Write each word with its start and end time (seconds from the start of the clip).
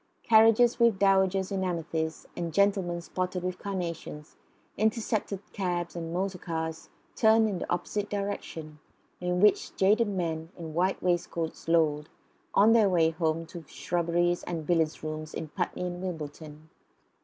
Carriages, 0.23 0.79
with 0.79 0.97
dowagers 0.97 1.51
in 1.51 1.63
amethyst 1.63 2.25
and 2.35 2.51
gentlemen 2.51 3.01
spotted 3.01 3.43
with 3.43 3.59
carnations, 3.59 4.35
intercepted 4.75 5.41
cabs 5.53 5.95
and 5.95 6.11
motor 6.11 6.39
cars 6.39 6.89
turned 7.15 7.47
in 7.47 7.59
the 7.59 7.71
opposite 7.71 8.09
direction, 8.09 8.79
in 9.19 9.39
which 9.39 9.75
jaded 9.75 10.07
men 10.07 10.49
in 10.57 10.73
white 10.73 11.03
waistcoats 11.03 11.67
lolled, 11.67 12.09
on 12.55 12.73
their 12.73 12.89
way 12.89 13.11
home 13.11 13.45
to 13.45 13.63
shrubberies 13.67 14.41
and 14.45 14.65
billiard 14.65 15.03
rooms 15.03 15.35
in 15.35 15.49
Putney 15.49 15.83
and 15.83 16.01
Wimbledon. 16.01 16.69